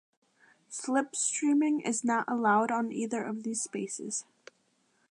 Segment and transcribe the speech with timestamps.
[0.71, 4.25] Slipstreaming is not allowed on either of these spaces.